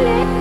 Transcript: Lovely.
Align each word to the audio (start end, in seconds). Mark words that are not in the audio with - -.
Lovely. 0.00 0.39